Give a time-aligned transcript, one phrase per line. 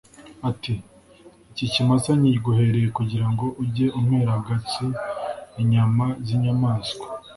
[0.49, 0.73] ati:
[1.51, 4.85] "Iki kimasa nkiguhereye kugira ngo ujye umpera Gatsi
[5.61, 7.05] inyama z'inyamaswa